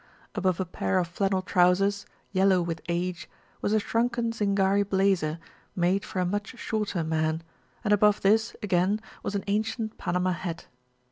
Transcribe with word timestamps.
Above 0.33 0.59
a 0.59 0.65
pair 0.65 0.97
of 0.97 1.07
flannel 1.07 1.43
trousers, 1.43 2.07
yellow 2.31 2.59
with 2.59 2.81
age, 2.89 3.29
was 3.61 3.71
a 3.71 3.79
shrunken 3.79 4.31
Zingari 4.31 4.81
blazer 4.83 5.37
made 5.75 6.03
for 6.03 6.19
a 6.19 6.25
much 6.25 6.57
shorter 6.57 7.03
man, 7.03 7.43
and 7.83 7.93
above 7.93 8.21
this 8.21 8.55
again 8.63 8.99
was 9.21 9.35
an 9.35 9.43
ancient 9.45 9.99
Panama 9.99 10.31
hat. 10.31 10.65